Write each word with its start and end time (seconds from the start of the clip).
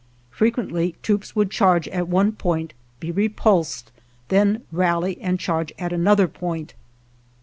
Frequently 0.31 0.95
troops 1.03 1.35
would 1.35 1.51
charge 1.51 1.87
at 1.89 2.07
one 2.07 2.31
point, 2.31 2.73
be 2.99 3.11
repulsed, 3.11 3.91
then 4.29 4.63
rally 4.71 5.21
and 5.21 5.39
charge 5.39 5.71
at 5.77 5.93
another 5.93 6.27
point. 6.27 6.73